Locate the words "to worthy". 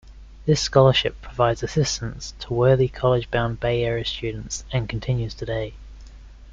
2.39-2.87